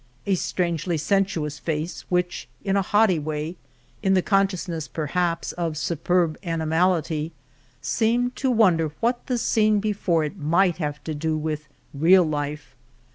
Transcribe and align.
A 0.25 0.33
strangely 0.33 0.97
sensuous 0.97 1.59
face 1.59 2.05
which, 2.09 2.47
in 2.63 2.75
a 2.75 2.81
haughty 2.81 3.19
way, 3.19 3.55
in 4.01 4.15
the 4.15 4.23
consciousness, 4.23 4.87
per 4.87 5.05
haps, 5.05 5.51
of 5.51 5.77
superb 5.77 6.39
animality, 6.43 7.33
seemed 7.83 8.35
to 8.37 8.49
wonder 8.49 8.93
what 8.99 9.23
the 9.27 9.37
scene 9.37 9.79
before 9.79 10.23
it 10.23 10.37
might 10.39 10.77
have 10.77 11.03
to 11.03 11.13
do 11.13 11.37
with 11.37 11.67
real 11.93 12.23
life. 12.23 12.75